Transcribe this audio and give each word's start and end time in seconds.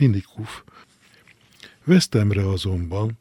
finikuf. 0.00 0.64
Vesztemre 1.84 2.48
azonban 2.48 3.18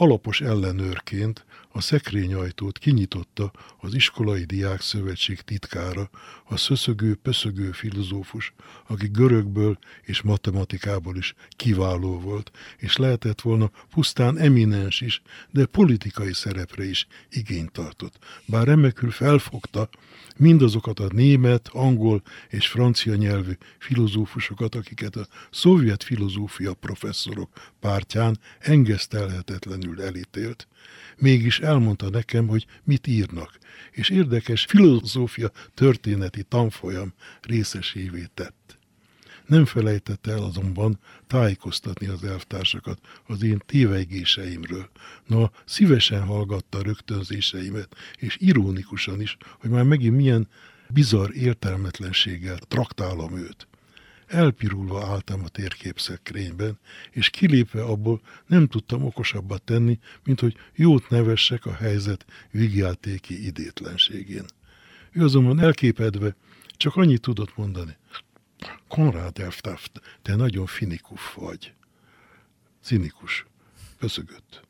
alapos 0.00 0.40
ellenőrként 0.40 1.44
a 1.78 1.80
szekrényajtót 1.80 2.78
kinyitotta 2.78 3.52
az 3.78 3.94
iskolai 3.94 4.44
diák 4.44 4.80
szövetség 4.80 5.40
titkára, 5.40 6.10
a 6.44 6.56
szöszögő-pöszögő 6.56 7.70
filozófus, 7.72 8.52
aki 8.86 9.08
görögből 9.08 9.78
és 10.02 10.22
matematikából 10.22 11.16
is 11.16 11.34
kiváló 11.50 12.20
volt, 12.20 12.50
és 12.76 12.96
lehetett 12.96 13.40
volna 13.40 13.70
pusztán 13.90 14.38
eminens 14.38 15.00
is, 15.00 15.22
de 15.50 15.66
politikai 15.66 16.32
szerepre 16.32 16.88
is 16.88 17.06
igényt 17.30 17.72
tartott. 17.72 18.18
Bár 18.46 18.66
remekül 18.66 19.10
felfogta 19.10 19.88
mindazokat 20.36 21.00
a 21.00 21.08
német, 21.12 21.68
angol 21.72 22.22
és 22.48 22.68
francia 22.68 23.14
nyelvű 23.14 23.52
filozófusokat, 23.78 24.74
akiket 24.74 25.16
a 25.16 25.26
szovjet 25.50 26.02
filozófia 26.02 26.74
professzorok 26.74 27.50
pártján 27.80 28.38
engesztelhetetlenül 28.58 29.87
elítélt, 29.96 30.68
mégis 31.16 31.60
elmondta 31.60 32.10
nekem, 32.10 32.46
hogy 32.46 32.66
mit 32.84 33.06
írnak, 33.06 33.58
és 33.90 34.08
érdekes 34.08 34.64
filozófia 34.64 35.50
történeti 35.74 36.42
tanfolyam 36.42 37.12
részesévé 37.40 38.26
tett. 38.34 38.78
Nem 39.46 39.64
felejtette 39.64 40.30
el 40.30 40.42
azonban 40.42 40.98
tájékoztatni 41.26 42.06
az 42.06 42.24
elvtársakat 42.24 43.00
az 43.26 43.42
én 43.42 43.62
tévegéseimről. 43.66 44.90
Na, 45.26 45.50
szívesen 45.64 46.22
hallgatta 46.22 46.82
rögtönzéseimet, 46.82 47.94
és 48.18 48.36
ironikusan 48.40 49.20
is, 49.20 49.36
hogy 49.58 49.70
már 49.70 49.84
megint 49.84 50.16
milyen 50.16 50.48
bizarr 50.88 51.30
értelmetlenséggel 51.34 52.58
traktálom 52.58 53.36
őt. 53.36 53.68
Elpirulva 54.28 55.06
álltam 55.06 55.44
a 55.44 55.48
térképszekrényben, 55.48 56.78
és 57.10 57.30
kilépve 57.30 57.82
abból 57.82 58.20
nem 58.46 58.66
tudtam 58.66 59.04
okosabbat 59.04 59.62
tenni, 59.62 59.98
mint 60.24 60.40
hogy 60.40 60.56
jót 60.74 61.08
nevessek 61.08 61.66
a 61.66 61.74
helyzet 61.74 62.24
vigyátéki 62.50 63.46
idétlenségén. 63.46 64.44
Ő 65.12 65.24
azonban 65.24 65.60
elképedve 65.60 66.36
csak 66.76 66.96
annyit 66.96 67.20
tudott 67.20 67.56
mondani. 67.56 67.96
Konrád 68.88 69.38
Elftaft, 69.38 70.00
te 70.22 70.36
nagyon 70.36 70.66
finikuf 70.66 71.34
vagy. 71.34 71.72
Cinikus. 72.82 73.46
Köszögött. 73.98 74.67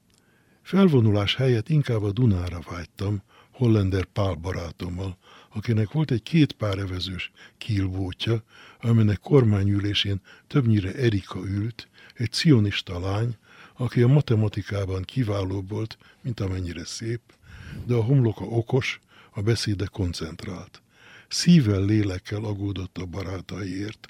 Felvonulás 0.69 1.35
helyett 1.35 1.69
inkább 1.69 2.03
a 2.03 2.13
Dunára 2.13 2.61
vágytam, 2.71 3.23
Hollander 3.51 4.05
Pál 4.05 4.35
barátommal, 4.35 5.19
akinek 5.49 5.93
volt 5.93 6.11
egy 6.11 6.23
két 6.23 6.53
pár 6.53 6.79
evezős 6.79 7.31
kílbótja, 7.59 8.43
amelynek 8.81 9.19
kormányülésén 9.19 10.21
többnyire 10.47 10.95
Erika 10.95 11.39
ült, 11.47 11.89
egy 12.15 12.33
cionista 12.33 13.01
lány, 13.01 13.37
aki 13.77 14.03
a 14.03 14.07
matematikában 14.07 15.03
kiváló 15.03 15.65
volt, 15.69 15.99
mint 16.21 16.41
amennyire 16.41 16.85
szép, 16.85 17.21
de 17.87 17.95
a 17.95 18.05
homloka 18.05 18.45
okos, 18.45 19.01
a 19.31 19.41
beszéde 19.43 19.87
koncentrált. 19.87 20.83
Szívvel, 21.29 21.85
lélekkel 21.85 22.45
agódott 22.45 22.99
a 22.99 23.07
barátaiért, 23.07 24.09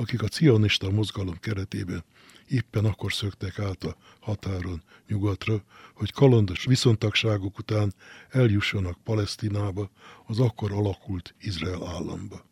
akik 0.00 0.22
a 0.22 0.28
cionista 0.28 0.90
mozgalom 0.90 1.38
keretében 1.40 2.04
éppen 2.48 2.84
akkor 2.84 3.12
szöktek 3.12 3.58
át 3.58 3.84
a 3.84 3.96
határon 4.20 4.82
nyugatra, 5.08 5.62
hogy 5.94 6.12
kalandos 6.12 6.64
viszontagságok 6.64 7.58
után 7.58 7.94
eljussanak 8.28 8.98
Palesztinába, 9.04 9.90
az 10.26 10.40
akkor 10.40 10.72
alakult 10.72 11.34
Izrael 11.40 11.86
államba. 11.86 12.44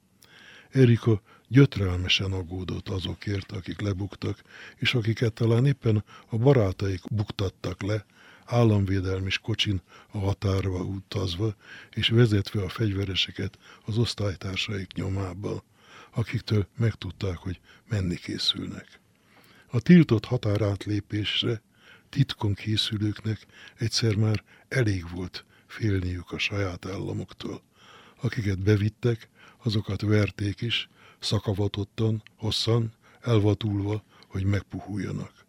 Erika 0.70 1.22
gyötrelmesen 1.48 2.32
aggódott 2.32 2.88
azokért, 2.88 3.52
akik 3.52 3.80
lebuktak, 3.80 4.42
és 4.76 4.94
akiket 4.94 5.32
talán 5.32 5.66
éppen 5.66 6.04
a 6.26 6.36
barátaik 6.36 7.00
buktattak 7.10 7.82
le, 7.82 8.04
államvédelmi 8.44 9.30
kocsin 9.42 9.82
a 10.10 10.18
határba 10.18 10.78
utazva, 10.78 11.54
és 11.90 12.08
vezetve 12.08 12.62
a 12.62 12.68
fegyvereseket 12.68 13.58
az 13.84 13.98
osztálytársaik 13.98 14.92
nyomába, 14.92 15.62
akiktől 16.10 16.68
megtudták, 16.76 17.36
hogy 17.36 17.60
menni 17.88 18.16
készülnek. 18.16 19.00
A 19.66 19.80
tiltott 19.80 20.24
határátlépésre 20.24 21.62
titkon 22.08 22.54
készülőknek 22.54 23.46
egyszer 23.76 24.14
már 24.14 24.44
elég 24.68 25.10
volt 25.10 25.44
félniük 25.66 26.32
a 26.32 26.38
saját 26.38 26.86
államoktól. 26.86 27.62
Akiket 28.20 28.62
bevittek, 28.62 29.28
azokat 29.62 30.00
verték 30.00 30.60
is, 30.60 30.88
szakavatottan, 31.18 32.22
hosszan, 32.36 32.92
elvatulva, 33.20 34.04
hogy 34.26 34.44
megpuhuljanak. 34.44 35.46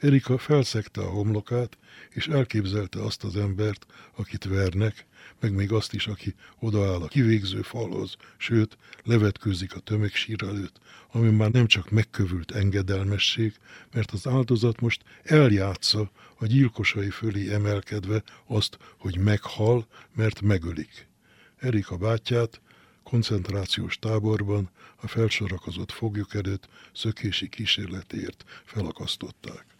Erika 0.00 0.38
felszegte 0.38 1.00
a 1.00 1.10
homlokát, 1.10 1.78
és 2.10 2.26
elképzelte 2.26 3.02
azt 3.02 3.24
az 3.24 3.36
embert, 3.36 3.86
akit 4.16 4.44
vernek, 4.44 5.06
meg 5.40 5.54
még 5.54 5.72
azt 5.72 5.92
is, 5.92 6.06
aki 6.06 6.34
odaáll 6.58 7.02
a 7.02 7.08
kivégző 7.08 7.62
falhoz, 7.62 8.16
sőt, 8.36 8.78
levetkőzik 9.04 9.74
a 9.74 9.80
tömegsír 9.80 10.42
előtt, 10.42 10.80
ami 11.10 11.30
már 11.30 11.50
nem 11.50 11.66
csak 11.66 11.90
megkövült 11.90 12.50
engedelmesség, 12.50 13.54
mert 13.92 14.10
az 14.10 14.26
áldozat 14.26 14.80
most 14.80 15.02
eljátsza 15.22 16.10
a 16.38 16.46
gyilkosai 16.46 17.10
fölé 17.10 17.52
emelkedve 17.52 18.22
azt, 18.46 18.78
hogy 18.98 19.18
meghal, 19.18 19.86
mert 20.14 20.40
megölik. 20.40 21.08
Erika 21.56 21.96
bátyját 21.96 22.60
koncentrációs 23.02 23.98
táborban 23.98 24.70
a 24.96 25.06
felsorakozott 25.06 25.92
foglyok 25.92 26.34
előtt 26.34 26.68
szökési 26.92 27.48
kísérletért 27.48 28.44
felakasztották. 28.64 29.75